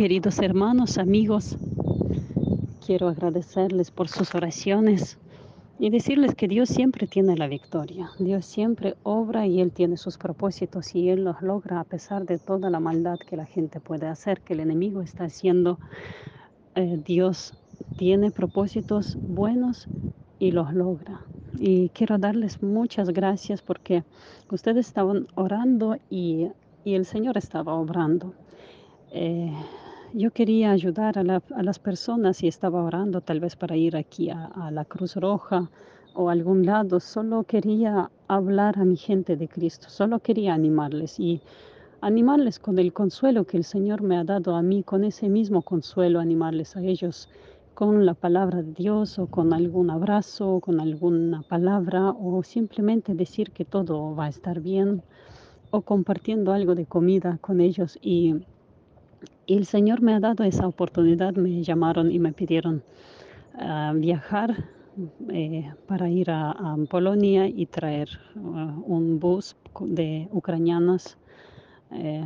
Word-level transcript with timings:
queridos 0.00 0.38
hermanos, 0.38 0.96
amigos. 0.96 1.58
Quiero 2.86 3.08
agradecerles 3.08 3.90
por 3.90 4.08
sus 4.08 4.34
oraciones 4.34 5.18
y 5.78 5.90
decirles 5.90 6.34
que 6.34 6.48
Dios 6.48 6.70
siempre 6.70 7.06
tiene 7.06 7.36
la 7.36 7.48
victoria. 7.48 8.10
Dios 8.18 8.46
siempre 8.46 8.96
obra 9.02 9.46
y 9.46 9.60
Él 9.60 9.72
tiene 9.72 9.98
sus 9.98 10.16
propósitos 10.16 10.94
y 10.94 11.10
Él 11.10 11.24
los 11.24 11.42
logra 11.42 11.80
a 11.80 11.84
pesar 11.84 12.24
de 12.24 12.38
toda 12.38 12.70
la 12.70 12.80
maldad 12.80 13.18
que 13.18 13.36
la 13.36 13.44
gente 13.44 13.78
puede 13.78 14.06
hacer, 14.06 14.40
que 14.40 14.54
el 14.54 14.60
enemigo 14.60 15.02
está 15.02 15.24
haciendo. 15.24 15.78
Eh, 16.76 16.98
Dios 17.04 17.52
tiene 17.98 18.30
propósitos 18.30 19.18
buenos 19.20 19.86
y 20.38 20.52
los 20.52 20.72
logra. 20.72 21.20
Y 21.58 21.90
quiero 21.90 22.16
darles 22.16 22.62
muchas 22.62 23.10
gracias 23.10 23.60
porque 23.60 24.04
ustedes 24.50 24.86
estaban 24.86 25.26
orando 25.34 25.98
y, 26.08 26.48
y 26.86 26.94
el 26.94 27.04
Señor 27.04 27.36
estaba 27.36 27.74
obrando. 27.74 28.32
Eh, 29.12 29.52
yo 30.12 30.32
quería 30.32 30.72
ayudar 30.72 31.18
a, 31.18 31.62
las 31.62 31.78
personas 31.78 32.42
y 32.42 32.48
estaba 32.48 32.82
orando 32.82 33.20
tal 33.20 33.40
vez 33.40 33.54
para 33.56 33.76
ir 33.76 33.96
aquí 33.96 34.30
a, 34.30 34.70
la 34.72 34.84
Cruz 34.84 35.16
Roja 35.16 35.70
o 36.14 36.30
algún 36.30 36.66
lado. 36.66 37.00
Solo 37.00 37.44
quería 37.44 38.10
hablar 38.26 38.78
a 38.78 38.84
mi 38.84 38.96
gente 38.96 39.36
de 39.36 39.48
Cristo, 39.48 39.88
solo 39.88 40.18
quería 40.18 40.54
animarles 40.54 41.20
y 41.20 41.40
animarles 42.00 42.58
con 42.58 42.78
el 42.78 42.92
consuelo 42.92 43.44
que 43.44 43.56
el 43.56 43.64
Señor 43.64 44.02
me 44.02 44.16
ha 44.16 44.24
dado 44.24 44.56
a 44.56 44.62
mí, 44.62 44.82
con 44.82 45.04
ese 45.04 45.28
mismo 45.28 45.62
consuelo, 45.62 46.18
animarles 46.18 46.76
a 46.76 46.82
ellos 46.82 47.28
con 47.74 48.04
la 48.04 48.14
palabra 48.14 48.62
de 48.62 48.72
Dios 48.72 49.18
o 49.18 49.26
con 49.26 49.52
algún 49.52 49.90
abrazo, 49.90 50.54
o 50.56 50.60
con 50.60 50.80
alguna 50.80 51.42
palabra 51.42 52.10
o 52.10 52.42
simplemente 52.42 53.14
decir 53.14 53.52
que 53.52 53.64
todo 53.64 54.14
va 54.14 54.26
a 54.26 54.30
estar 54.30 54.60
bien 54.60 55.02
o 55.70 55.82
compartiendo 55.82 56.52
algo 56.52 56.74
de 56.74 56.86
comida 56.86 57.38
con 57.40 57.60
ellos 57.60 57.96
y 58.02 58.34
y 59.50 59.56
el 59.56 59.66
Señor 59.66 60.00
me 60.00 60.14
ha 60.14 60.20
dado 60.20 60.44
esa 60.44 60.68
oportunidad, 60.68 61.34
me 61.34 61.64
llamaron 61.64 62.12
y 62.12 62.20
me 62.20 62.32
pidieron 62.32 62.84
uh, 63.54 63.92
viajar 63.98 64.68
eh, 65.28 65.72
para 65.88 66.08
ir 66.08 66.30
a, 66.30 66.76
Polonia 66.88 67.48
y 67.48 67.66
traer 67.66 68.08
uh, 68.36 68.40
un 68.86 69.18
bus 69.18 69.56
de 69.80 70.28
ucranianas 70.30 71.18
eh, 71.90 72.24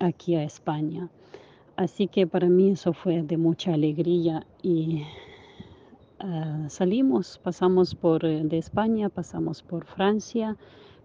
aquí 0.00 0.34
a 0.34 0.42
España. 0.42 1.08
Así 1.76 2.08
que 2.08 2.26
para 2.26 2.48
mí 2.48 2.72
eso 2.72 2.92
fue 2.92 3.22
de 3.22 3.36
mucha 3.36 3.74
alegría 3.74 4.44
y 4.60 5.04
uh, 6.24 6.68
salimos, 6.68 7.38
pasamos 7.38 7.94
por 7.94 8.22
de 8.22 8.58
España, 8.58 9.10
pasamos 9.10 9.62
por 9.62 9.84
Francia, 9.84 10.56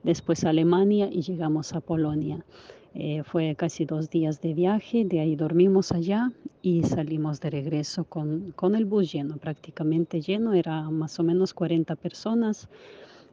después 0.02 0.46
Alemania 0.46 1.10
y 1.12 1.22
llegamos 1.22 1.74
a 1.74 1.80
Polonia. 1.80 2.44
Eh, 2.96 3.24
fue 3.24 3.56
casi 3.56 3.86
dos 3.86 4.12
días 4.12 4.40
de 4.42 4.54
viaje, 4.54 5.04
de 5.04 5.20
ahí 5.20 5.36
dormimos 5.36 5.92
allá 5.92 6.32
y 6.62 6.84
salimos 6.84 7.40
de 7.42 7.50
regreso 7.50 8.04
con, 8.04 8.52
con 8.52 8.76
el 8.76 8.86
bus 8.86 9.12
lleno, 9.12 9.38
prácticamente 9.38 10.22
lleno, 10.22 10.54
era 10.54 10.90
más 10.92 11.20
o 11.20 11.24
menos 11.24 11.56
40 11.56 11.96
personas, 11.96 12.70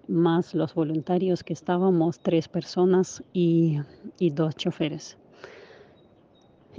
más 0.08 0.54
los 0.54 0.74
voluntarios 0.74 1.44
que 1.44 1.52
estábamos, 1.52 2.20
tres 2.20 2.48
personas 2.48 3.22
y, 3.34 3.78
y 4.18 4.30
dos 4.30 4.56
choferes. 4.56 5.18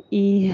Y 0.09 0.52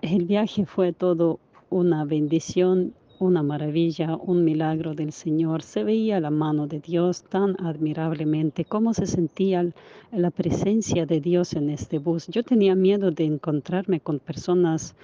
el 0.00 0.24
viaje 0.24 0.64
fue 0.64 0.94
todo 0.94 1.40
una 1.68 2.06
bendición 2.06 2.94
una 3.18 3.42
maravilla, 3.42 4.16
un 4.16 4.44
milagro 4.44 4.94
del 4.94 5.12
Señor. 5.12 5.62
Se 5.62 5.84
veía 5.84 6.20
la 6.20 6.30
mano 6.30 6.66
de 6.66 6.80
Dios 6.80 7.22
tan 7.22 7.56
admirablemente, 7.60 8.64
cómo 8.64 8.94
se 8.94 9.06
sentía 9.06 9.66
la 10.12 10.30
presencia 10.30 11.06
de 11.06 11.20
Dios 11.20 11.54
en 11.54 11.70
este 11.70 11.98
bus. 11.98 12.26
Yo 12.28 12.42
tenía 12.42 12.74
miedo 12.74 13.10
de 13.10 13.24
encontrarme 13.24 14.00
con 14.00 14.18
personas 14.18 14.94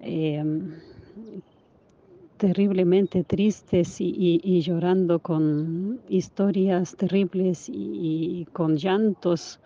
eh, 0.00 0.42
terriblemente 2.36 3.24
tristes 3.24 3.96
y, 4.00 4.60
llorando 4.60 5.18
con 5.18 6.00
historias 6.08 6.96
terribles 6.96 7.68
y 7.68 8.46
con 8.52 8.76
llantos, 8.76 9.60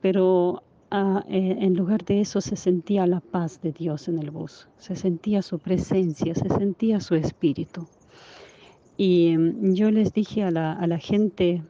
pero 0.00 0.62
Ah, 0.94 1.24
eh, 1.26 1.56
en 1.60 1.74
lugar 1.74 2.04
de 2.04 2.20
eso 2.20 2.40
se 2.42 2.54
sentía 2.54 3.06
la 3.06 3.20
paz 3.20 3.60
de 3.62 3.72
Dios 3.72 4.08
en 4.08 4.18
el 4.18 4.30
bus, 4.30 4.68
se 4.76 4.94
sentía 4.94 5.40
su 5.40 5.58
presencia, 5.58 6.34
se 6.34 6.48
sentía 6.50 7.00
su 7.00 7.14
espíritu. 7.14 7.88
Y 8.96 9.36
mm, 9.36 9.74
yo 9.74 9.90
les 9.90 10.12
dije 10.12 10.42
a 10.44 10.50
la, 10.50 10.72
a 10.72 10.86
la 10.86 10.98
gente, 10.98 11.62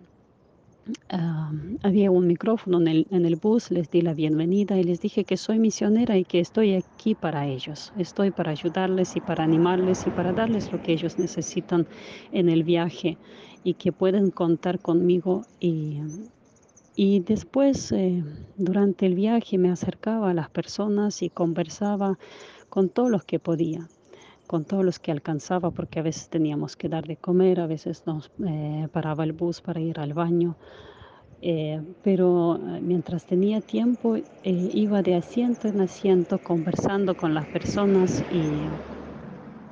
ah, 1.11 1.53
había 1.83 2.11
un 2.11 2.27
micrófono 2.27 2.79
en 2.81 2.89
el, 2.89 3.07
en 3.11 3.25
el 3.25 3.37
bus, 3.37 3.71
les 3.71 3.91
di 3.91 4.01
la 4.03 4.15
bienvenida 4.15 4.79
y 4.79 4.85
les 4.85 5.01
dije 5.01 5.25
que 5.25 5.37
soy 5.37 5.59
misionera 5.61 6.19
y 6.19 6.25
que 6.25 6.41
estoy 6.41 6.75
aquí 6.75 7.15
para 7.15 7.47
ellos, 7.47 7.93
estoy 7.97 8.31
para 8.33 8.51
ayudarles 8.51 9.17
y 9.17 9.21
para 9.21 9.45
animarles 9.45 10.07
y 10.07 10.11
para 10.11 10.33
darles 10.33 10.73
lo 10.73 10.81
que 10.81 10.93
ellos 10.93 11.19
necesitan 11.19 11.87
en 12.33 12.49
el 12.49 12.65
viaje 12.65 13.19
y 13.63 13.75
que 13.75 13.93
pueden 13.93 14.31
contar 14.31 14.81
conmigo 14.81 15.47
y 15.61 16.01
y 16.95 17.21
después, 17.21 17.93
eh, 17.93 18.23
durante 18.57 19.07
el 19.07 19.15
viaje, 19.15 19.59
me 19.59 19.71
acercaba 19.71 20.31
a 20.31 20.35
las 20.35 20.51
personas 20.51 21.23
y 21.23 21.31
conversaba 21.31 22.19
con 22.69 22.89
todos 22.89 23.11
los 23.11 23.25
que 23.25 23.39
podía, 23.39 23.89
con 24.47 24.65
todos 24.65 24.85
los 24.85 24.99
que 24.99 25.13
alcanzaba, 25.13 25.71
porque 25.71 26.01
a 26.01 26.03
veces 26.03 26.29
teníamos 26.29 26.77
que 26.77 26.89
dar 26.89 27.07
de 27.07 27.17
comer, 27.17 27.61
a 27.61 27.67
veces 27.67 28.07
nos 28.07 28.31
eh, 28.47 28.89
paraba 28.93 29.25
el 29.25 29.33
bus 29.33 29.61
para 29.61 29.81
ir 29.81 29.99
al 30.01 30.15
baño. 30.15 30.57
Eh, 31.41 31.83
pero 32.03 32.59
mientras 32.81 33.27
tenía 33.27 33.61
tiempo, 33.61 34.17
iba 34.45 35.03
de 35.03 35.17
asiento 35.17 35.69
en 35.69 35.81
asiento 35.81 36.39
conversando 36.39 37.17
con 37.17 37.35
las 37.35 37.47
personas 37.49 38.25
y 38.31 38.79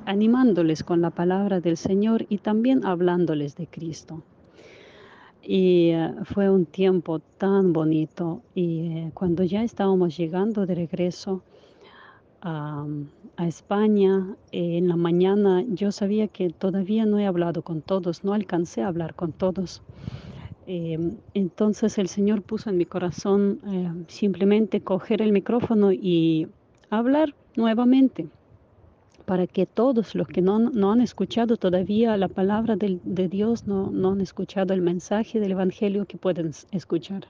animándoles 0.05 0.83
con 0.83 1.01
la 1.01 1.11
palabra 1.11 1.61
del 1.61 1.77
Señor 1.77 2.25
y 2.27 2.39
también 2.39 2.85
hablándoles 2.85 3.55
de 3.55 3.67
Cristo. 3.67 4.25
Y 5.43 5.89
eh, 5.89 6.13
fue 6.25 6.49
un 6.49 6.65
tiempo 6.65 7.19
tan 7.37 7.73
bonito. 7.73 8.41
Y 8.53 8.87
eh, 8.87 9.11
cuando 9.13 9.43
ya 9.43 9.63
estábamos 9.63 10.15
llegando 10.17 10.65
de 10.65 10.75
regreso 10.75 11.43
a, 12.41 12.85
España, 13.37 14.35
eh, 14.51 14.77
en 14.77 14.87
la 14.87 14.95
mañana 14.95 15.63
yo 15.67 15.91
sabía 15.91 16.27
que 16.27 16.49
todavía 16.51 17.05
no 17.05 17.17
he 17.17 17.25
hablado 17.25 17.63
con 17.63 17.81
todos, 17.81 18.23
no 18.23 18.33
alcancé 18.33 18.83
a 18.83 18.87
hablar 18.87 19.15
con 19.15 19.31
todos. 19.31 19.81
entonces 20.67 21.97
el 21.97 22.07
Señor 22.07 22.43
puso 22.43 22.69
en 22.69 22.77
mi 22.77 22.85
corazón 22.85 23.59
simplemente 24.07 24.81
coger 24.81 25.21
el 25.21 25.31
micrófono 25.31 25.91
y 25.91 26.47
hablar 26.89 27.33
nuevamente 27.55 28.29
para 29.21 29.47
que 29.47 29.65
todos 29.65 30.15
los 30.15 30.27
que 30.27 30.41
no, 30.41 30.59
no 30.59 30.91
han 30.91 31.01
escuchado 31.01 31.57
todavía 31.57 32.17
la 32.17 32.27
palabra 32.27 32.75
de, 32.75 32.99
de 33.03 33.27
Dios, 33.27 33.67
no, 33.67 33.89
no 33.91 34.11
han 34.11 34.21
escuchado 34.21 34.73
el 34.73 34.81
mensaje 34.81 35.39
del 35.39 35.51
Evangelio, 35.51 36.05
que 36.05 36.17
pueden 36.17 36.51
escuchar. 36.71 37.27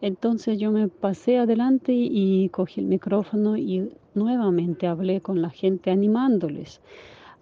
Entonces 0.00 0.58
yo 0.58 0.72
me 0.72 0.88
pasé 0.88 1.38
adelante 1.38 1.92
y 1.92 2.48
cogí 2.48 2.80
el 2.80 2.86
micrófono 2.86 3.56
y 3.56 3.92
nuevamente 4.14 4.86
hablé 4.86 5.20
con 5.20 5.42
la 5.42 5.50
gente 5.50 5.90
animándoles 5.90 6.80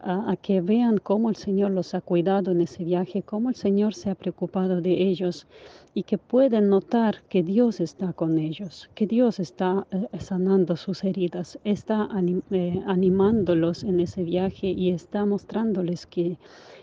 a, 0.01 0.37
que 0.37 0.61
vean 0.61 0.99
cómo 0.99 1.29
el 1.29 1.37
Señor 1.37 1.73
los 1.73 1.95
ha 1.95 2.01
cuidado 2.01 2.53
en 2.53 2.61
ese 2.61 2.85
viaje, 2.85 3.23
cómo 3.23 3.49
el 3.49 3.55
Señor 3.55 3.95
se 3.95 4.11
ha 4.11 4.15
preocupado 4.15 4.81
de 4.81 4.93
ellos 4.93 5.47
y 5.95 6.05
que 6.05 6.19
pueden 6.19 6.69
notar 6.69 7.23
que 7.29 7.43
Dios 7.43 7.81
está 7.81 8.13
con 8.13 8.39
ellos, 8.39 8.89
que 8.95 9.07
Dios 9.07 9.41
está 9.41 9.87
eh, 9.91 10.07
sanando 10.21 10.77
sus 10.77 11.03
heridas, 11.03 11.59
está 11.65 12.09
eh, 12.51 12.83
animándolos 12.87 13.83
en 13.83 14.01
ese 14.01 14.23
viaje 14.23 14.69
y 14.69 14.91
está 14.91 15.27
mostrándoles 15.27 16.07
que 16.07 16.39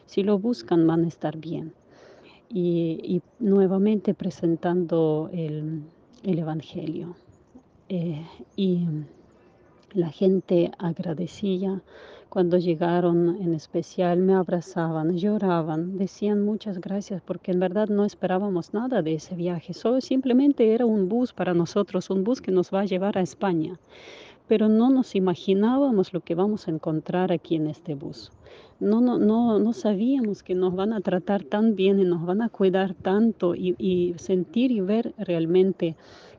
si 0.05 0.23
lo 0.23 0.37
buscan 0.37 0.85
van 0.85 1.05
a 1.05 1.07
estar 1.07 1.37
bien. 1.37 1.73
Y, 2.49 3.21
nuevamente 3.39 4.13
presentando 4.13 5.29
el, 5.33 5.83
Evangelio. 6.23 7.15
Eh, 7.89 8.25
y 8.55 8.85
la 9.93 10.09
gente 10.09 10.71
agradecía 10.77 11.81
cuando 12.35 12.57
llegaron 12.57 13.41
en 13.41 13.53
especial, 13.53 14.19
me 14.19 14.33
abrazaban, 14.33 15.15
lloraban, 15.15 15.97
decían 15.97 16.43
muchas 16.43 16.81
gracias 16.81 17.21
porque 17.21 17.53
en 17.53 17.61
verdad 17.61 17.87
no 17.87 18.03
esperábamos 18.03 18.73
nada 18.73 19.01
de 19.01 19.13
ese 19.13 19.35
viaje, 19.35 19.73
solo 19.73 20.01
simplemente 20.01 20.73
era 20.73 20.85
un 20.85 21.07
bus 21.07 21.31
para 21.31 21.53
nosotros, 21.53 22.09
un 22.09 22.25
bus 22.25 22.41
que 22.41 22.51
nos 22.51 22.73
va 22.73 22.81
a 22.81 22.85
llevar 22.85 23.17
a 23.17 23.21
España, 23.21 23.79
pero 24.49 24.67
no 24.67 24.89
nos 24.89 25.15
imaginábamos 25.15 26.11
lo 26.11 26.19
que 26.19 26.35
vamos 26.35 26.67
a 26.67 26.71
encontrar 26.71 27.31
aquí 27.31 27.55
en 27.55 27.67
este 27.67 27.95
bus. 27.95 28.33
No, 28.81 28.99
no, 28.99 29.17
no, 29.17 29.57
no 29.57 29.71
sabíamos 29.71 30.43
que 30.43 30.55
nos 30.55 30.75
van 30.75 30.91
a 30.91 30.99
tratar 30.99 31.45
tan 31.45 31.77
bien 31.77 32.01
y 32.01 32.03
nos 32.03 32.25
van 32.25 32.41
a 32.41 32.49
cuidar 32.49 32.95
tanto 32.95 33.55
y, 33.55 33.75
y 33.77 34.13
sentir 34.17 34.73
y 34.73 34.81
ver 34.81 35.13
realmente 35.17 35.95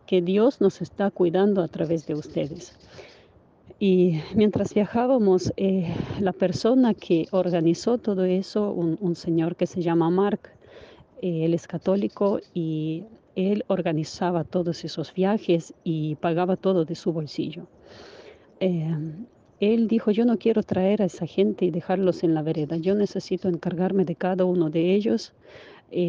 que 0.07 0.21
Dios 0.21 0.61
nos 0.61 0.83
está 0.83 1.11
cuidando 1.11 1.63
a 1.63 1.69
través 1.69 2.07
de 2.07 2.13
ustedes. 2.17 2.77
Y 3.79 4.23
mientras 4.35 4.73
viajábamos, 4.73 5.53
eh, 5.59 5.95
la 6.21 6.33
persona 6.33 6.95
que 6.95 7.27
organizó 7.31 7.99
todo 7.99 8.25
eso, 8.25 8.73
un, 8.73 9.15
señor 9.15 9.55
que 9.57 9.67
se 9.67 9.83
llama 9.83 10.09
Mark, 10.09 10.51
eh, 11.21 11.45
él 11.45 11.53
es 11.53 11.67
católico 11.67 12.41
y 12.55 13.05
él 13.35 13.65
organizaba 13.69 14.45
todos 14.45 14.83
esos 14.85 15.13
viajes 15.13 15.75
y 15.85 16.15
pagaba 16.17 16.57
todo 16.57 16.87
de 16.87 16.95
su 16.95 17.13
bolsillo. 17.13 17.67
eh, 18.61 18.97
él 19.59 19.89
dijo, 19.89 20.11
yo 20.11 20.27
no 20.27 20.37
quiero 20.39 20.63
traer 20.63 21.01
a 21.01 21.07
esa 21.07 21.27
gente 21.27 21.65
y 21.65 21.71
dejarlos 21.71 22.23
en 22.25 22.35
la 22.35 22.43
vereda, 22.43 22.77
yo 22.77 22.95
necesito 22.95 23.49
encargarme 23.49 24.05
de 24.05 24.15
cada 24.15 24.45
uno 24.45 24.69
de 24.69 24.95
ellos 24.95 25.33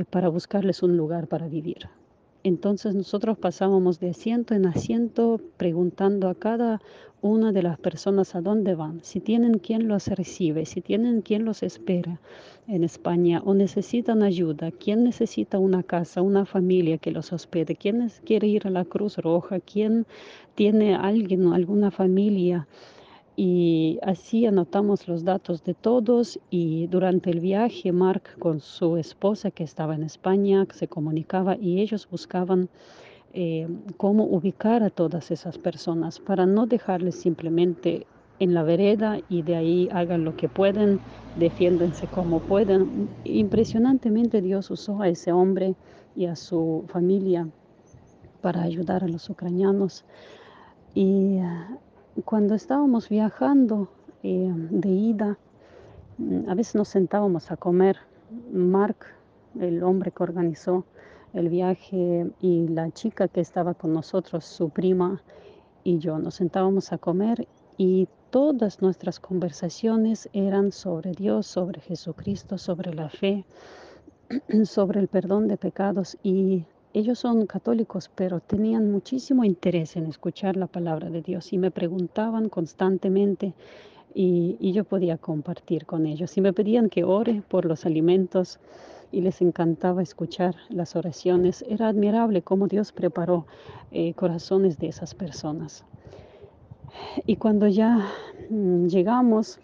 para 0.10 0.28
buscarles 0.28 0.84
un 0.84 0.98
lugar 0.98 1.28
para 1.28 1.48
vivir. 1.48 1.88
Entonces 2.48 2.96
nosotros 2.96 3.38
pasábamos 3.38 4.00
de 4.00 4.12
asiento 4.12 4.56
en 4.56 4.68
asiento 4.68 5.42
preguntando 5.58 6.30
a 6.30 6.34
cada 6.34 6.80
una 7.20 7.52
de 7.52 7.62
las 7.62 7.78
personas 7.78 8.36
a 8.36 8.42
dónde 8.42 8.74
van, 8.74 9.04
si 9.04 9.20
tienen 9.20 9.60
quien 9.60 9.90
los 9.90 10.08
recibe, 10.08 10.66
si 10.66 10.80
tienen 10.80 11.22
quien 11.22 11.44
los 11.44 11.62
espera 11.62 12.22
en 12.70 12.86
España 12.86 13.42
o 13.44 13.54
necesitan 13.54 14.24
ayuda, 14.24 14.72
quién 14.72 15.04
necesita 15.04 15.60
una 15.60 15.84
casa, 15.84 16.22
una 16.22 16.46
familia 16.46 16.98
que 16.98 17.12
los 17.12 17.34
hospede, 17.34 17.76
quién 17.76 18.10
quiere 18.24 18.48
ir 18.48 18.66
a 18.66 18.70
la 18.70 18.86
Cruz 18.86 19.18
Roja, 19.18 19.60
quién 19.60 20.06
tiene 20.56 20.96
alguien, 20.96 21.52
alguna 21.52 21.92
familia 21.92 22.66
y 23.40 24.00
así 24.02 24.48
anotamos 24.48 25.08
los 25.08 25.24
datos 25.24 25.64
de 25.64 25.76
todos 25.76 26.40
y 26.50 26.88
durante 26.88 27.30
el 27.30 27.40
viaje 27.40 27.92
Mark 27.92 28.36
con 28.40 28.60
su 28.60 28.98
esposa 28.98 29.52
que 29.52 29.64
estaba 29.64 29.94
en 29.94 30.02
España 30.02 30.66
se 30.72 30.88
comunicaba 30.88 31.56
y 31.56 31.80
ellos 31.80 32.10
buscaban 32.10 32.68
eh, 33.34 33.68
cómo 33.98 34.24
ubicar 34.24 34.82
a 34.82 34.90
todas 34.90 35.30
esas 35.30 35.60
personas 35.60 36.20
para 36.20 36.48
no 36.48 36.66
dejarles 36.66 37.14
simplemente 37.14 38.08
en 38.40 38.56
la 38.56 38.64
vereda 38.64 39.20
y 39.30 39.44
de 39.44 39.56
ahí 39.56 39.90
hagan 39.92 40.24
lo 40.24 40.36
que 40.36 40.50
pueden, 40.50 41.00
defiéndense 41.38 42.08
como 42.08 42.40
pueden. 42.40 43.08
Impresionantemente 43.24 44.42
Dios 44.42 44.72
usó 44.72 45.00
a 45.04 45.10
ese 45.10 45.32
hombre 45.32 45.76
y 46.16 46.26
a 46.26 46.36
su 46.36 46.86
familia 46.88 47.48
para 48.42 48.64
ayudar 48.64 49.04
a 49.04 49.08
los 49.08 49.30
ucranianos. 49.30 50.06
Y 50.96 51.38
cuando 52.26 52.56
estábamos 52.56 53.10
viajando 53.10 53.90
eh, 54.24 54.52
de 54.54 54.90
ida, 54.90 55.38
mm, 56.18 56.50
a 56.50 56.56
veces 56.56 56.76
nos 56.76 56.88
sentábamos 56.88 57.52
a 57.52 57.58
comer. 57.58 57.98
Mark, 58.52 58.98
el 59.60 59.84
hombre 59.84 60.12
que 60.12 60.24
organizó 60.24 60.86
el 61.34 61.50
viaje, 61.50 62.30
y 62.42 62.68
la 62.68 62.92
chica 62.92 63.28
que 63.28 63.42
estaba 63.42 63.74
con 63.74 63.94
nosotros, 63.94 64.46
su 64.46 64.70
prima 64.70 65.22
y 65.84 66.00
yo, 66.00 66.18
nos 66.18 66.36
sentábamos 66.36 66.92
a 66.92 66.98
comer 66.98 67.48
y 67.78 68.08
todas 68.30 68.82
nuestras 68.82 69.20
conversaciones 69.20 70.30
eran 70.34 70.72
sobre 70.72 71.12
Dios, 71.12 71.48
sobre 71.48 71.80
Jesucristo, 71.82 72.58
sobre 72.58 72.94
la 72.94 73.10
fe, 73.10 73.46
sobre 74.66 75.00
el 75.00 75.08
perdón 75.08 75.48
de 75.48 75.58
pecados 75.58 76.18
y 76.24 76.66
ellos 76.98 77.20
son 77.20 77.46
católicos, 77.46 78.10
pero 78.16 78.40
tenían 78.40 78.92
muchísimo 78.92 79.44
interés 79.44 79.96
en 79.96 80.08
escuchar 80.08 80.56
la 80.56 80.66
palabra 80.66 81.12
de 81.12 81.22
Dios 81.22 81.54
y 81.54 81.60
me 81.60 81.70
preguntaban 81.70 82.50
constantemente 82.50 83.54
y, 84.16 84.72
yo 84.72 84.84
podía 84.84 85.20
compartir 85.20 85.86
con 85.86 86.08
ellos. 86.08 86.36
Y 86.38 86.42
me 86.42 86.54
pedían 86.54 86.90
que 86.90 87.04
ore 87.04 87.44
por 87.48 87.66
los 87.66 87.86
alimentos 87.86 88.60
y 89.12 89.22
les 89.22 89.42
encantaba 89.42 90.02
escuchar 90.02 90.56
las 90.70 90.96
oraciones. 90.96 91.64
Era 91.70 91.88
admirable 91.88 92.42
cómo 92.42 92.68
Dios 92.68 92.92
preparó 92.92 93.46
eh, 93.92 94.16
corazones 94.16 94.80
de 94.80 94.88
esas 94.88 95.14
personas. 95.14 95.86
Y 97.28 97.36
cuando 97.36 97.68
ya 97.68 98.08
mm, 98.50 98.88
llegamos, 98.88 99.60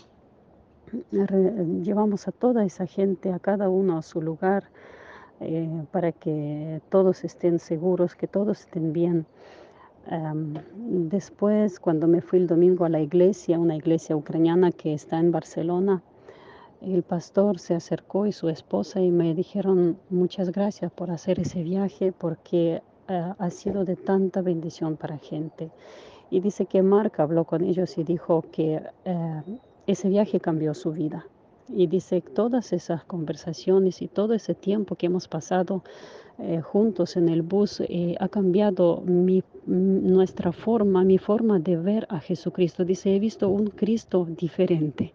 llevamos 1.81 2.27
a 2.27 2.31
toda 2.31 2.63
esa 2.63 2.85
gente, 2.85 3.33
a 3.33 3.39
cada 3.39 3.69
uno 3.69 3.97
a 3.97 4.03
su 4.03 4.21
lugar, 4.21 4.65
eh, 5.39 5.83
para 5.91 6.11
que 6.11 6.81
todos 6.89 7.23
estén 7.23 7.59
seguros, 7.59 8.15
que 8.15 8.27
todos 8.27 8.61
estén 8.61 8.93
bien. 8.93 9.25
después, 10.75 11.79
cuando 11.79 12.07
me 12.07 12.21
fui 12.21 12.39
el 12.39 12.47
domingo 12.47 12.83
a 12.83 12.89
la 12.89 12.99
iglesia, 12.99 13.57
una 13.57 13.75
iglesia 13.75 14.15
ucraniana 14.15 14.71
que 14.71 14.93
está 14.93 15.17
en 15.17 15.31
Barcelona, 15.31 16.03
el 16.83 17.03
pastor 17.03 17.59
se 17.59 17.75
acercó 17.75 18.25
y 18.25 18.33
su 18.33 18.49
esposa 18.49 18.99
y 18.99 19.09
me 19.09 19.33
dijeron 19.33 19.97
muchas 20.09 20.51
gracias 20.51 20.91
por 20.91 21.11
hacer 21.11 21.39
ese 21.39 21.63
viaje 21.63 22.11
porque 22.11 22.81
eh, 23.07 23.33
ha 23.37 23.49
sido 23.49 23.85
de 23.85 23.95
tanta 23.95 24.41
bendición 24.41 24.97
para 24.97 25.17
gente. 25.17 25.71
Y 26.29 26.41
dice 26.41 26.65
que 26.65 26.81
Mark 26.81 27.13
habló 27.19 27.45
con 27.45 27.63
ellos 27.63 27.97
y 27.97 28.03
dijo 28.03 28.43
que 28.51 28.81
eh, 29.05 29.41
ese 29.87 30.09
viaje 30.09 30.41
cambió 30.41 30.73
su 30.73 30.91
vida. 30.91 31.25
Y 31.75 31.87
dice, 31.87 32.21
todas 32.21 32.73
esas 32.73 33.03
conversaciones 33.03 34.01
y 34.01 34.07
todo 34.07 34.33
ese 34.33 34.53
tiempo 34.53 34.95
que 34.95 35.07
hemos 35.07 35.27
pasado 35.27 35.83
eh, 36.39 36.61
juntos 36.61 37.15
en 37.15 37.29
el 37.29 37.41
bus 37.41 37.81
eh, 37.81 38.15
ha 38.19 38.27
cambiado 38.27 39.01
mi, 39.05 39.43
nuestra 39.65 40.51
forma, 40.51 41.03
mi 41.03 41.17
forma 41.17 41.59
de 41.59 41.77
ver 41.77 42.07
a 42.09 42.19
Jesucristo. 42.19 42.85
Dice, 42.85 43.15
he 43.15 43.19
visto 43.19 43.49
un 43.49 43.67
Cristo 43.67 44.27
diferente 44.29 45.13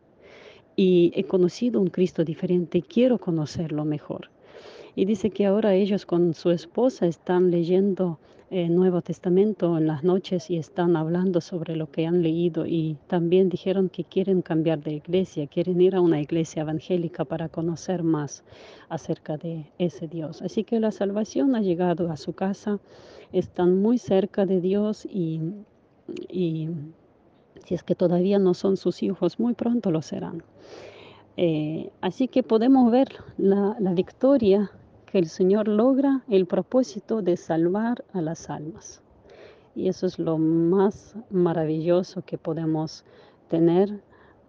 y 0.76 1.12
he 1.14 1.24
conocido 1.24 1.80
un 1.80 1.88
Cristo 1.88 2.24
diferente 2.24 2.78
y 2.78 2.82
quiero 2.82 3.18
conocerlo 3.18 3.84
mejor. 3.84 4.30
Y 4.94 5.04
dice 5.04 5.30
que 5.30 5.46
ahora 5.46 5.74
ellos 5.74 6.06
con 6.06 6.34
su 6.34 6.50
esposa 6.50 7.06
están 7.06 7.50
leyendo 7.50 8.18
el 8.50 8.74
Nuevo 8.74 9.02
Testamento 9.02 9.76
en 9.76 9.86
las 9.86 10.04
noches 10.04 10.50
y 10.50 10.56
están 10.56 10.96
hablando 10.96 11.40
sobre 11.40 11.76
lo 11.76 11.90
que 11.90 12.06
han 12.06 12.22
leído 12.22 12.64
y 12.66 12.96
también 13.06 13.50
dijeron 13.50 13.90
que 13.90 14.04
quieren 14.04 14.40
cambiar 14.40 14.80
de 14.80 14.92
iglesia, 14.92 15.46
quieren 15.46 15.80
ir 15.80 15.94
a 15.94 16.00
una 16.00 16.20
iglesia 16.20 16.62
evangélica 16.62 17.26
para 17.26 17.50
conocer 17.50 18.02
más 18.02 18.44
acerca 18.88 19.36
de 19.36 19.66
ese 19.78 20.08
Dios. 20.08 20.40
Así 20.40 20.64
que 20.64 20.80
la 20.80 20.92
salvación 20.92 21.54
ha 21.56 21.60
llegado 21.60 22.10
a 22.10 22.16
su 22.16 22.32
casa, 22.32 22.78
están 23.32 23.82
muy 23.82 23.98
cerca 23.98 24.46
de 24.46 24.60
Dios 24.62 25.04
y, 25.04 25.40
y 26.30 26.70
si 27.64 27.74
es 27.74 27.82
que 27.82 27.94
todavía 27.94 28.38
no 28.38 28.54
son 28.54 28.78
sus 28.78 29.02
hijos, 29.02 29.38
muy 29.38 29.52
pronto 29.52 29.90
lo 29.90 30.00
serán. 30.00 30.42
Eh, 31.36 31.90
así 32.00 32.28
que 32.28 32.42
podemos 32.42 32.90
ver 32.90 33.08
la, 33.36 33.76
la 33.78 33.92
victoria 33.92 34.72
que 35.10 35.18
el 35.18 35.28
Señor 35.28 35.68
logra 35.68 36.22
el 36.28 36.46
propósito 36.46 37.22
de 37.22 37.36
salvar 37.36 38.04
a 38.12 38.20
las 38.20 38.50
almas. 38.50 39.00
Y 39.74 39.88
eso 39.88 40.06
es 40.06 40.18
lo 40.18 40.38
más 40.38 41.14
maravilloso 41.30 42.22
que 42.22 42.36
podemos 42.36 43.04
tener 43.48 44.02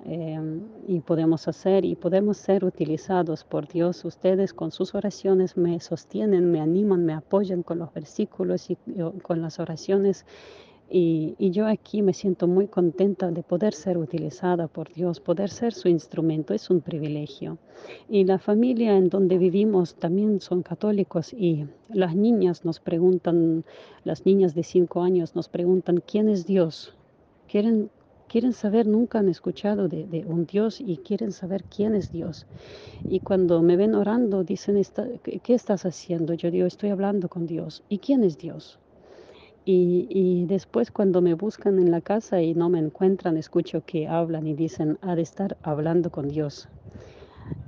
em, 0.06 0.62
y 0.88 1.00
podemos 1.00 1.48
hacer 1.48 1.86
y 1.86 1.96
podemos 1.96 2.38
ser 2.38 2.66
utilizados 2.66 3.44
por 3.44 3.68
Dios. 3.68 4.04
Ustedes 4.04 4.54
con 4.54 4.72
sus 4.72 4.96
oraciones 4.96 5.56
me 5.56 5.80
sostienen, 5.80 6.52
me 6.52 6.60
animan, 6.60 7.06
me 7.06 7.14
apoyan 7.14 7.64
con 7.64 7.80
los 7.80 7.94
versículos 7.94 8.70
y 8.70 8.78
con 9.22 9.42
las 9.42 9.60
oraciones 9.60 10.26
y, 10.92 11.52
yo 11.52 11.68
aquí 11.68 12.02
me 12.02 12.14
siento 12.14 12.48
muy 12.48 12.68
contenta 12.68 13.30
de 13.30 13.44
poder 13.44 13.74
ser 13.74 13.98
utilizada 13.98 14.68
por 14.68 14.92
Dios, 14.92 15.20
poder 15.20 15.50
ser 15.52 15.74
su 15.74 15.88
instrumento, 15.88 16.54
es 16.54 16.70
un 16.72 16.82
privilegio. 16.82 17.60
Y 18.10 18.24
la 18.24 18.40
familia 18.40 18.98
en 18.98 19.10
donde 19.10 19.38
vivimos 19.38 19.96
también 19.96 20.42
son 20.42 20.64
católicos 20.64 21.32
y 21.34 21.68
las 21.90 22.16
niñas 22.16 22.66
nos 22.66 22.80
preguntan, 22.80 23.66
las 24.04 24.26
niñas 24.26 24.56
de 24.56 24.64
cinco 24.64 25.04
años 25.04 25.36
nos 25.36 25.48
preguntan, 25.48 26.02
¿quién 26.06 26.28
es 26.28 26.48
Dios? 26.48 26.96
Quieren, 27.48 27.92
quieren 28.28 28.54
saber, 28.54 28.88
nunca 28.88 29.20
han 29.20 29.30
escuchado 29.30 29.88
de, 29.88 30.26
un 30.28 30.48
Dios 30.48 30.82
y 30.82 30.98
quieren 30.98 31.32
saber 31.32 31.66
quién 31.66 31.94
es 31.94 32.12
Dios. 32.12 32.48
Y 33.08 33.20
cuando 33.20 33.62
me 33.62 33.78
ven 33.78 33.94
orando, 33.94 34.44
dicen, 34.44 34.82
¿qué 35.44 35.54
estás 35.54 35.86
haciendo? 35.86 36.34
Yo 36.34 36.50
digo, 36.50 36.66
estoy 36.66 36.90
hablando 36.90 37.30
con 37.30 37.46
Dios. 37.46 37.84
¿Y 37.90 38.00
quién 38.00 38.24
es 38.24 38.40
Dios? 38.40 38.80
Y, 39.72 40.46
después 40.48 40.90
cuando 40.90 41.22
me 41.22 41.36
buscan 41.36 41.78
en 41.78 41.92
la 41.92 42.02
casa 42.02 42.42
y 42.42 42.56
no 42.56 42.70
me 42.70 42.80
encuentran, 42.80 43.38
escucho 43.38 43.84
que 43.86 44.08
hablan 44.08 44.48
y 44.48 44.56
dicen, 44.56 44.98
ha 45.02 45.16
de 45.16 45.22
estar 45.22 45.58
hablando 45.62 46.10
con 46.10 46.28
Dios. 46.28 46.68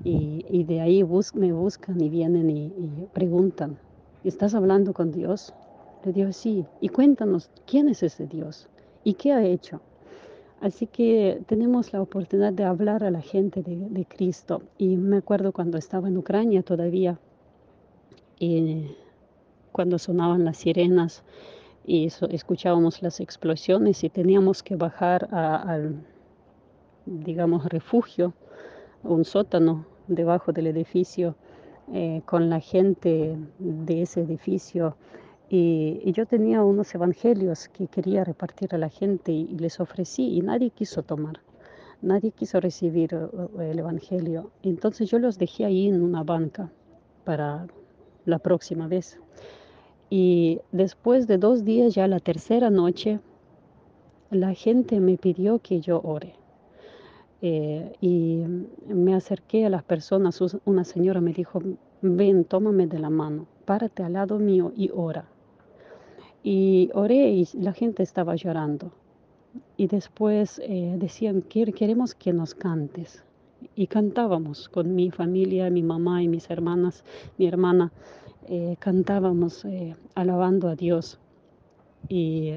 Y, 0.04 0.64
de 0.64 0.82
ahí 0.82 1.04
me 1.36 1.54
buscan 1.54 2.02
y 2.02 2.10
vienen 2.10 2.50
y, 2.50 2.72
preguntan, 3.14 3.78
¿estás 4.24 4.56
hablando 4.56 4.94
con 4.94 5.12
Dios? 5.12 5.54
Le 6.04 6.12
digo, 6.12 6.32
sí. 6.32 6.66
Y 6.80 6.90
cuéntanos, 6.90 7.52
¿quién 7.68 7.88
es 7.88 8.02
ese 8.02 8.26
Dios? 8.26 8.68
¿Y 9.04 9.14
qué 9.14 9.34
ha 9.34 9.46
hecho? 9.46 9.80
Así 10.60 10.88
que 10.88 11.44
tenemos 11.46 11.94
la 11.94 12.02
oportunidad 12.02 12.52
de 12.52 12.64
hablar 12.64 13.04
a 13.04 13.12
la 13.12 13.22
gente 13.22 13.62
de, 13.62 14.06
Cristo. 14.06 14.64
Y 14.80 14.98
me 14.98 15.18
acuerdo 15.18 15.52
cuando 15.52 15.78
estaba 15.78 16.08
en 16.08 16.18
Ucrania 16.18 16.64
todavía, 16.64 17.20
y 18.40 18.88
cuando 19.72 20.00
sonaban 20.00 20.46
las 20.46 20.58
sirenas, 20.58 21.24
y 21.86 22.08
escuchábamos 22.30 23.02
las 23.02 23.20
explosiones 23.20 24.04
y 24.04 24.10
teníamos 24.10 24.64
que 24.64 24.76
bajar 24.76 25.28
al, 25.34 26.04
digamos, 27.06 27.66
refugio, 27.66 28.34
un 29.04 29.26
sótano 29.26 29.86
debajo 30.08 30.52
del 30.52 30.68
edificio 30.68 31.36
eh, 31.92 32.22
con 32.26 32.50
la 32.50 32.60
gente 32.60 33.38
de 33.60 34.02
ese 34.02 34.22
edificio. 34.22 34.96
Y, 35.50 36.12
yo 36.14 36.26
tenía 36.26 36.64
unos 36.64 36.94
evangelios 36.96 37.68
que 37.70 37.88
quería 37.88 38.24
repartir 38.24 38.74
a 38.74 38.78
la 38.78 38.90
gente 38.90 39.32
y, 39.32 39.58
les 39.58 39.80
ofrecí 39.80 40.38
y 40.38 40.42
nadie 40.42 40.70
quiso 40.70 41.04
tomar. 41.04 41.42
Nadie 42.02 42.32
quiso 42.32 42.60
recibir 42.60 43.14
eh, 43.14 43.72
el 43.72 43.80
evangelio. 43.80 44.52
Entonces 44.64 45.10
yo 45.10 45.20
los 45.20 45.38
dejé 45.38 45.66
ahí 45.66 45.88
en 45.88 46.02
una 46.02 46.24
banca 46.24 46.72
para 47.26 47.68
la 48.26 48.40
próxima 48.40 48.88
vez. 48.88 49.20
Y 50.14 50.60
después 50.74 51.26
de 51.26 51.38
dos 51.38 51.64
días, 51.64 51.96
ya 51.96 52.06
la 52.06 52.20
tercera 52.20 52.70
noche, 52.70 53.22
la 54.30 54.54
gente 54.54 55.00
me 55.00 55.18
pidió 55.18 55.60
que 55.60 55.80
yo 55.80 56.02
ore. 56.04 56.34
Eh, 57.42 57.94
y 58.02 58.44
me 58.88 59.16
acerqué 59.16 59.66
a 59.66 59.70
las 59.70 59.84
personas, 59.84 60.42
una 60.66 60.84
señora 60.84 61.22
me 61.22 61.32
dijo, 61.32 61.62
ven, 62.02 62.44
tómame 62.44 62.88
de 62.88 63.00
la 63.00 63.10
mano, 63.10 63.48
párate 63.64 64.04
al 64.04 64.14
lado 64.14 64.38
mío 64.38 64.74
y 64.76 64.92
ora. 64.94 65.30
Y 66.44 66.90
oré 66.94 67.30
y 67.30 67.48
la 67.54 67.72
gente 67.72 68.04
estaba 68.04 68.36
llorando. 68.36 68.92
Y 69.78 69.88
después 69.88 70.60
eh, 70.66 70.94
decían, 70.98 71.42
queremos 71.42 72.16
que 72.16 72.34
nos 72.34 72.54
cantes. 72.54 73.24
Y 73.76 73.88
cantábamos 73.88 74.70
con 74.70 74.96
mi 74.96 75.12
familia, 75.12 75.70
mi 75.70 75.84
mamá 75.84 76.24
y 76.24 76.28
mis 76.28 76.50
hermanas, 76.50 77.04
mi 77.38 77.48
hermana, 77.48 77.92
eh, 78.48 78.76
cantábamos 78.80 79.66
alabando 80.16 80.68
a 80.68 80.76
Dios. 80.76 81.20
Y 82.10 82.56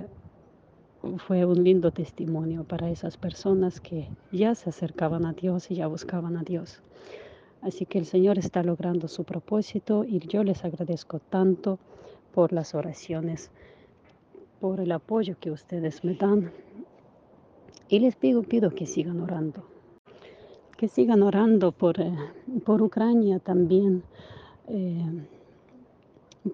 fue 1.19 1.45
un 1.45 1.63
lindo 1.63 1.91
testimonio 1.91 2.65
para 2.65 2.91
esas 2.91 3.17
personas 3.17 3.81
que 3.81 4.09
ya 4.33 4.55
se 4.55 4.71
acercaban 4.71 5.27
a 5.27 5.33
Dios 5.33 5.71
y 5.71 5.77
ya 5.77 5.87
buscaban 5.87 6.37
a 6.37 6.43
Dios. 6.43 6.81
Así 7.61 7.87
que 7.87 7.99
el 7.99 8.07
Señor 8.07 8.39
está 8.39 8.63
logrando 8.63 9.09
su 9.09 9.25
propósito 9.25 10.05
y 10.05 10.19
yo 10.21 10.45
les 10.45 10.65
agradezco 10.65 11.19
tanto 11.19 11.79
por 12.33 12.53
las 12.53 12.75
oraciones, 12.75 13.51
por 14.61 14.81
el 14.81 14.93
apoyo 14.93 15.37
que 15.41 15.51
ustedes 15.51 16.05
me 16.05 16.15
dan. 16.15 16.53
Y 17.89 18.01
les 18.01 18.17
pido, 18.17 18.43
pido 18.43 18.71
que 18.71 18.87
sigan 18.87 19.21
orando, 19.21 19.67
que 20.75 20.89
sigan 20.89 21.23
orando 21.23 21.73
por, 21.73 22.01
eh, 22.01 22.17
por 22.65 22.83
Ucrania 22.83 23.39
también. 23.39 24.03
Eh, 24.69 25.27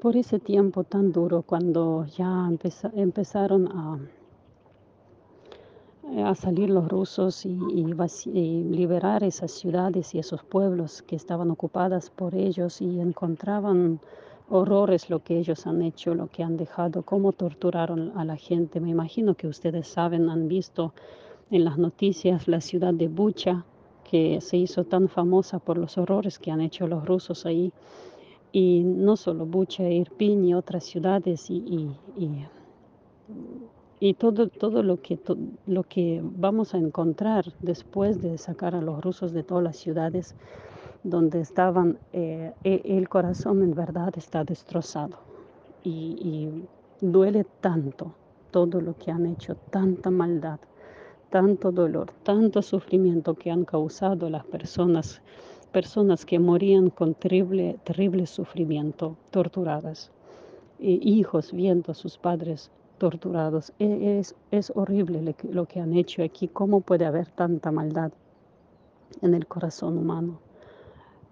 por 0.01 0.17
ese 0.17 0.39
tiempo 0.39 0.85
tan 0.85 1.11
duro 1.11 1.43
cuando 1.43 2.07
ya 2.07 2.49
empezaron 2.95 3.67
a, 3.69 3.99
a 6.31 6.35
salir 6.35 6.71
los 6.71 6.89
rusos 6.89 7.45
y, 7.45 7.55
liberar 7.55 9.25
esas 9.25 9.51
ciudades 9.51 10.15
y 10.15 10.19
esos 10.19 10.43
pueblos 10.45 11.03
que 11.03 11.17
estaban 11.17 11.51
ocupadas 11.51 12.11
por 12.11 12.35
ellos 12.35 12.81
y 12.81 13.01
encontraban 13.01 14.01
horrores 14.49 15.11
lo 15.11 15.23
que 15.23 15.39
ellos 15.39 15.67
han 15.67 15.83
hecho, 15.83 16.15
lo 16.15 16.29
que 16.29 16.43
han 16.43 16.57
dejado, 16.57 17.03
cómo 17.03 17.33
torturaron 17.33 18.13
a 18.17 18.25
la 18.25 18.37
gente. 18.37 18.81
Me 18.81 18.91
imagino 18.91 19.35
que 19.35 19.47
ustedes 19.47 19.89
saben, 19.89 20.29
han 20.29 20.49
visto 20.49 20.93
en 21.51 21.65
las 21.65 21.79
noticias 21.79 22.49
la 22.49 22.61
ciudad 22.61 22.95
de 22.95 23.09
Bucha, 23.09 23.65
que 24.11 24.41
se 24.41 24.57
hizo 24.57 24.85
tan 24.85 25.09
famosa 25.09 25.59
por 25.59 25.79
los 25.79 25.99
horrores 25.99 26.39
que 26.39 26.51
han 26.51 26.61
hecho 26.61 26.87
los 26.87 27.05
rusos 27.07 27.47
ahí. 27.47 27.73
Y 28.53 28.83
no 28.85 29.17
solo 29.17 29.47
Bucha, 29.47 29.89
Irpin 29.89 30.45
y 30.45 30.55
otras 30.55 30.85
ciudades 30.85 31.49
y 31.51 31.95
y 34.01 34.15
todo, 34.15 34.49
todo 34.49 34.83
lo, 34.83 35.03
que, 35.03 35.19
lo 35.67 35.83
que 35.85 36.21
vamos 36.23 36.75
a 36.75 36.79
encontrar 36.79 37.45
después 37.61 38.21
de 38.23 38.39
sacar 38.39 38.75
a 38.75 38.81
los 38.81 39.05
rusos 39.05 39.33
de 39.33 39.43
todas 39.43 39.63
las 39.63 39.77
ciudades 39.77 40.35
donde 41.05 41.41
estaban, 41.41 41.99
eh, 42.15 42.53
e, 42.65 42.81
el 42.85 43.09
corazón 43.11 43.63
en 43.63 43.75
verdad 43.75 44.13
está 44.17 44.43
destrozado 44.43 45.19
y, 45.85 46.49
duele 47.03 47.47
tanto 47.63 48.13
todo 48.51 48.79
lo 48.83 48.95
que 48.99 49.11
han 49.11 49.25
hecho, 49.25 49.57
tanta 49.71 50.11
maldad, 50.11 50.61
tanto 51.31 51.73
dolor, 51.73 52.13
tanto 52.23 52.61
sufrimiento 52.61 53.35
que 53.35 53.51
han 53.51 53.65
causado 53.65 54.29
las 54.29 54.45
personas, 54.45 55.23
personas 55.73 56.27
que 56.27 56.39
morían 56.39 56.91
con 56.91 57.15
terrible, 57.15 57.79
terrible 57.85 58.27
sufrimiento, 58.27 59.17
torturadas, 59.31 60.11
hijos 60.79 61.53
viendo 61.53 61.93
a 61.93 61.95
sus 61.95 62.19
padres 62.19 62.71
torturados. 62.99 63.73
E, 63.79 64.19
es, 64.19 64.35
es 64.51 64.73
horrible 64.75 65.35
lo 65.51 65.67
que 65.67 65.81
han 65.81 65.95
hecho 65.95 66.23
aquí. 66.23 66.49
¿Cómo 66.49 66.81
puede 66.81 67.07
haber 67.07 67.29
tanta 67.29 67.71
maldad 67.71 68.13
en 69.23 69.35
el 69.35 69.47
corazón 69.47 69.99
humano? 69.99 70.41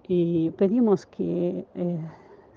Y 0.07 0.51
pedimos 0.51 1.05
que 1.07 1.67
eh, 1.75 2.01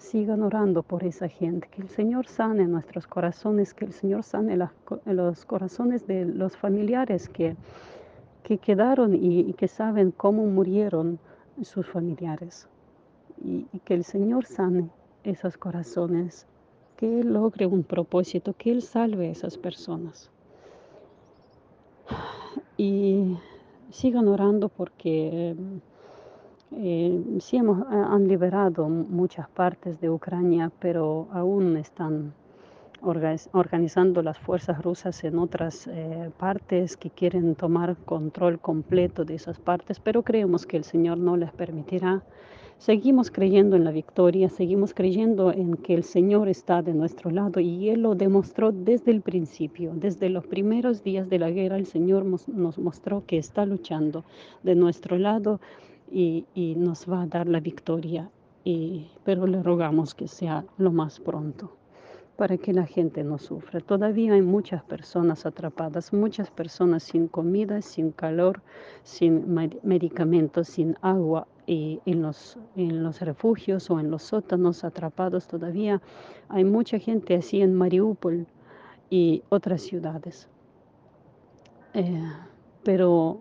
sigan 0.01 0.41
orando 0.41 0.83
por 0.83 1.03
esa 1.03 1.27
gente, 1.27 1.67
que 1.69 1.81
el 1.81 1.89
Señor 1.89 2.27
sane 2.27 2.65
nuestros 2.67 3.07
corazones, 3.07 3.73
que 3.73 3.85
el 3.85 3.93
Señor 3.93 4.23
sane 4.23 4.57
los 5.05 5.45
corazones 5.45 6.07
de 6.07 6.25
los 6.25 6.57
familiares 6.57 7.29
que, 7.29 7.55
que 8.43 8.57
quedaron 8.57 9.15
y, 9.15 9.53
que 9.53 9.67
saben 9.67 10.11
cómo 10.11 10.45
murieron 10.47 11.19
sus 11.61 11.87
familiares. 11.87 12.67
y 13.43 13.65
que 13.85 13.93
el 13.93 14.03
Señor 14.03 14.45
sane 14.45 14.89
esos 15.23 15.57
corazones 15.57 16.47
que 17.01 17.19
Él 17.19 17.33
logre 17.33 17.65
un 17.65 17.81
propósito, 17.81 18.53
que 18.55 18.71
Él 18.71 18.83
salve 18.83 19.27
a 19.27 19.31
esas 19.31 19.57
personas. 19.57 20.29
Y 22.77 23.37
sigan 23.89 24.27
orando 24.27 24.69
porque 24.69 25.55
sí 26.71 27.57
hemos, 27.57 27.85
han 27.89 28.27
liberado 28.27 28.87
muchas 28.87 29.49
partes 29.49 29.99
de 29.99 30.09
Ucrania, 30.09 30.71
pero 30.79 31.27
aún 31.31 31.75
están 31.77 32.33
organizando 33.01 34.21
las 34.21 34.37
fuerzas 34.37 34.81
rusas 34.81 35.23
en 35.23 35.39
otras 35.39 35.87
eh, 35.87 36.29
partes 36.37 36.97
que 36.97 37.09
quieren 37.09 37.55
tomar 37.55 37.97
control 38.05 38.59
completo 38.59 39.25
de 39.25 39.35
esas 39.35 39.59
partes, 39.59 39.99
pero 39.99 40.21
creemos 40.23 40.65
que 40.65 40.77
el 40.77 40.83
Señor 40.83 41.17
no 41.17 41.35
les 41.35 41.51
permitirá. 41.51 42.23
Seguimos 42.77 43.29
creyendo 43.29 43.75
en 43.75 43.83
la 43.83 43.91
victoria, 43.91 44.49
seguimos 44.49 44.93
creyendo 44.93 45.51
en 45.51 45.75
que 45.75 45.93
el 45.93 46.03
Señor 46.03 46.47
está 46.47 46.81
de 46.81 46.93
nuestro 46.93 47.29
lado 47.29 47.59
y 47.59 47.89
Él 47.89 48.01
lo 48.01 48.15
demostró 48.15 48.71
desde 48.71 49.11
el 49.11 49.21
principio, 49.21 49.91
desde 49.95 50.29
los 50.29 50.47
primeros 50.47 51.03
días 51.03 51.29
de 51.29 51.37
la 51.37 51.51
guerra, 51.51 51.77
el 51.77 51.85
Señor 51.85 52.25
nos 52.25 52.79
mostró 52.79 53.23
que 53.27 53.37
está 53.37 53.65
luchando 53.65 54.23
de 54.63 54.73
nuestro 54.75 55.17
lado 55.17 55.59
y, 56.11 56.75
nos 56.77 57.09
va 57.09 57.23
a 57.23 57.27
dar 57.27 57.47
la 57.47 57.59
victoria, 57.59 58.29
pero 59.23 59.47
le 59.47 59.63
rogamos 59.63 60.13
que 60.13 60.27
sea 60.27 60.65
lo 60.77 60.91
más 60.91 61.19
pronto 61.19 61.75
para 62.35 62.57
que 62.57 62.73
la 62.73 62.85
gente 62.85 63.23
no 63.23 63.37
sufra. 63.37 63.81
Todavía 63.81 64.33
hay 64.33 64.41
muchas 64.41 64.83
personas 64.83 65.45
atrapadas, 65.45 66.11
muchas 66.11 66.49
personas 66.49 67.03
sin 67.03 67.27
comida, 67.27 67.81
sin 67.81 68.11
calor, 68.11 68.61
sin 69.03 69.53
medicamentos, 69.83 70.67
sin 70.67 70.97
agua 71.01 71.47
y 71.67 71.99
en 72.05 72.23
los, 72.23 72.57
en 72.75 73.03
los 73.03 73.21
refugios 73.21 73.91
o 73.91 73.99
en 73.99 74.09
los 74.09 74.23
sótanos 74.23 74.83
atrapados 74.83 75.47
todavía. 75.47 76.01
Hay 76.49 76.65
mucha 76.65 76.97
gente 76.97 77.35
así 77.35 77.61
en 77.61 77.75
Mariupol 77.75 78.47
y 79.09 79.43
otras 79.49 79.83
ciudades. 79.83 80.47
Eh, 81.93 82.23
pero 82.83 83.39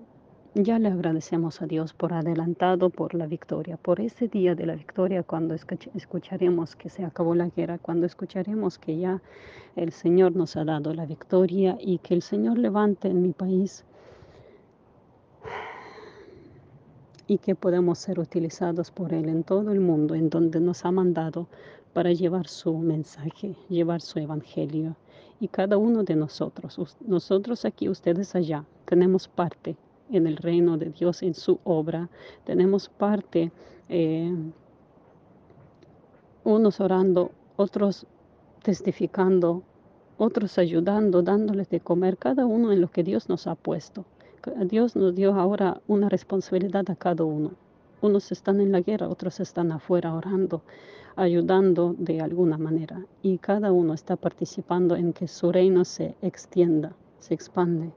ya 0.54 0.80
le 0.80 0.88
agradecemos 0.88 1.62
a 1.62 1.66
Dios 1.66 1.92
por 1.92 2.12
adelantado, 2.12 2.90
por 2.90 3.14
la 3.14 3.26
victoria, 3.26 3.76
por 3.76 4.00
ese 4.00 4.26
día 4.26 4.56
de 4.56 4.66
la 4.66 4.74
victoria, 4.74 5.22
cuando 5.22 5.54
escucharemos 5.54 6.74
que 6.74 6.90
se 6.90 7.04
acabó 7.04 7.36
la 7.36 7.48
guerra, 7.48 7.78
cuando 7.78 8.04
escucharemos 8.04 8.76
que 8.78 8.98
ya 8.98 9.22
el 9.76 9.92
Señor 9.92 10.34
nos 10.34 10.56
ha 10.56 10.64
dado 10.64 10.92
la 10.92 11.06
victoria 11.06 11.78
y 11.80 11.98
que 11.98 12.14
el 12.14 12.22
Señor 12.22 12.58
levante 12.58 13.06
en 13.06 13.22
mi 13.22 13.32
país 13.32 13.84
y 17.28 17.38
que 17.38 17.54
podemos 17.54 18.00
ser 18.00 18.18
utilizados 18.18 18.90
por 18.90 19.14
Él 19.14 19.28
en 19.28 19.44
todo 19.44 19.70
el 19.70 19.78
mundo, 19.78 20.16
en 20.16 20.30
donde 20.30 20.58
nos 20.58 20.84
ha 20.84 20.90
mandado 20.90 21.46
para 21.92 22.12
llevar 22.12 22.48
su 22.48 22.76
mensaje, 22.76 23.54
llevar 23.68 24.00
su 24.00 24.18
evangelio. 24.18 24.96
Y 25.38 25.46
cada 25.46 25.78
uno 25.78 26.02
de 26.02 26.16
nosotros, 26.16 26.98
nosotros 27.06 27.64
aquí, 27.64 27.88
ustedes 27.88 28.34
allá, 28.34 28.64
tenemos 28.84 29.28
parte 29.28 29.76
en 30.12 30.26
el 30.26 30.36
reino 30.36 30.76
de 30.76 30.90
Dios, 30.90 31.22
en 31.22 31.34
su 31.34 31.58
obra. 31.64 32.08
Tenemos 32.44 32.88
parte, 32.88 33.52
eh, 33.88 34.32
unos 36.44 36.80
orando, 36.80 37.30
otros 37.56 38.06
testificando, 38.62 39.62
otros 40.18 40.58
ayudando, 40.58 41.22
dándoles 41.22 41.68
de 41.70 41.80
comer, 41.80 42.18
cada 42.18 42.46
uno 42.46 42.72
en 42.72 42.80
lo 42.80 42.88
que 42.90 43.02
Dios 43.02 43.28
nos 43.28 43.46
ha 43.46 43.54
puesto. 43.54 44.04
Dios 44.66 44.96
nos 44.96 45.14
dio 45.14 45.34
ahora 45.34 45.80
una 45.86 46.08
responsabilidad 46.08 46.90
a 46.90 46.96
cada 46.96 47.24
uno. 47.24 47.52
Unos 48.00 48.32
están 48.32 48.60
en 48.60 48.72
la 48.72 48.80
guerra, 48.80 49.08
otros 49.08 49.40
están 49.40 49.72
afuera 49.72 50.14
orando, 50.14 50.62
ayudando 51.16 51.94
de 51.98 52.22
alguna 52.22 52.56
manera. 52.56 53.04
Y 53.22 53.36
cada 53.38 53.72
uno 53.72 53.92
está 53.92 54.16
participando 54.16 54.96
en 54.96 55.12
que 55.12 55.28
su 55.28 55.52
reino 55.52 55.84
se 55.84 56.14
extienda, 56.22 56.92
se 57.18 57.34
expande. 57.34 57.92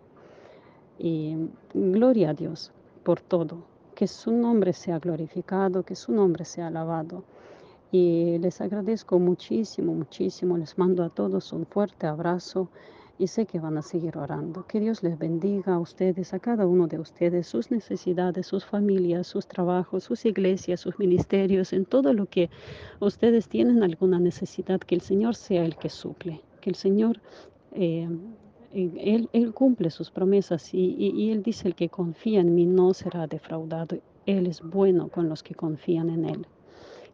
Y 0.99 1.35
gloria 1.73 2.31
a 2.31 2.33
Dios 2.33 2.71
por 3.03 3.21
todo. 3.21 3.63
Que 3.95 4.07
su 4.07 4.31
nombre 4.31 4.73
sea 4.73 4.99
glorificado, 4.99 5.83
que 5.83 5.95
su 5.95 6.11
nombre 6.11 6.45
sea 6.45 6.67
alabado. 6.67 7.23
Y 7.91 8.37
les 8.39 8.59
agradezco 8.61 9.19
muchísimo, 9.19 9.93
muchísimo. 9.93 10.57
Les 10.57 10.77
mando 10.77 11.03
a 11.03 11.09
todos 11.09 11.53
un 11.53 11.65
fuerte 11.65 12.07
abrazo 12.07 12.69
y 13.17 13.27
sé 13.27 13.45
que 13.45 13.59
van 13.59 13.77
a 13.77 13.81
seguir 13.81 14.17
orando. 14.17 14.65
Que 14.65 14.79
Dios 14.79 15.03
les 15.03 15.17
bendiga 15.17 15.75
a 15.75 15.79
ustedes, 15.79 16.33
a 16.33 16.39
cada 16.39 16.65
uno 16.65 16.87
de 16.87 16.99
ustedes, 16.99 17.47
sus 17.47 17.71
necesidades, 17.71 18.47
sus 18.47 18.65
familias, 18.65 19.27
sus 19.27 19.47
trabajos, 19.47 20.03
sus 20.03 20.25
iglesias, 20.25 20.79
sus 20.79 20.97
ministerios, 20.97 21.73
en 21.73 21.85
todo 21.85 22.13
lo 22.13 22.25
que 22.25 22.49
ustedes 22.99 23.47
tienen 23.47 23.83
alguna 23.83 24.19
necesidad, 24.19 24.79
que 24.79 24.95
el 24.95 25.01
Señor 25.01 25.35
sea 25.35 25.63
el 25.63 25.77
que 25.77 25.89
suple, 25.89 26.41
que 26.61 26.69
el 26.69 26.75
Señor 26.75 27.21
eh, 27.73 28.09
Él, 28.73 29.53
cumple 29.53 29.89
sus 29.89 30.09
promesas 30.09 30.73
y, 30.73 31.31
Él 31.31 31.43
dice, 31.43 31.67
el 31.67 31.75
que 31.75 31.89
confía 31.89 32.41
en 32.41 32.55
mí 32.55 32.65
no 32.65 32.93
será 32.93 33.27
defraudado. 33.27 33.97
Él 34.25 34.47
es 34.47 34.61
bueno 34.61 35.09
con 35.09 35.29
los 35.29 35.43
que 35.43 35.55
confían 35.55 36.09
en 36.09 36.25
Él. 36.25 36.47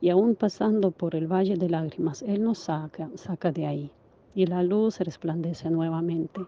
Y 0.02 0.10
aún 0.10 0.36
pasando 0.36 0.92
por 0.92 1.16
el 1.16 1.28
valle 1.28 1.56
de 1.56 1.70
lágrimas, 1.70 2.22
Él 2.22 2.44
nos 2.44 2.60
saca, 2.60 3.10
saca 3.16 3.52
de 3.52 3.66
ahí. 3.66 3.92
Y 4.34 4.46
la 4.46 4.64
luz 4.64 5.00
resplandece 5.00 5.70
nuevamente. 5.70 6.42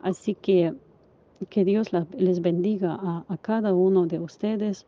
Así 0.00 0.34
que 0.34 0.74
que 1.46 1.64
Dios 1.64 1.90
les 2.16 2.40
bendiga 2.40 2.98
a, 3.28 3.36
cada 3.38 3.72
uno 3.72 4.06
de 4.06 4.18
ustedes 4.18 4.86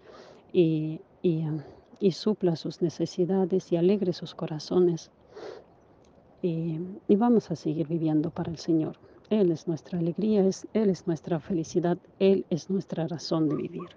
y, 0.52 1.00
y, 1.22 2.12
supla 2.12 2.56
sus 2.56 2.82
necesidades 2.82 3.70
y 3.72 3.76
alegre 3.76 4.12
sus 4.12 4.34
corazones. 4.34 5.10
Y, 6.42 6.78
vamos 7.08 7.50
a 7.50 7.56
seguir 7.56 7.86
viviendo 7.86 8.30
para 8.30 8.50
el 8.50 8.58
Señor. 8.58 8.96
Él 9.30 9.52
es 9.52 9.68
nuestra 9.68 10.00
alegría, 10.00 10.44
es, 10.44 10.66
Él 10.72 10.90
es 10.90 11.06
nuestra 11.06 11.38
felicidad, 11.38 11.98
Él 12.18 12.44
es 12.50 12.68
nuestra 12.68 13.06
razón 13.06 13.48
de 13.48 13.54
vivir. 13.54 13.88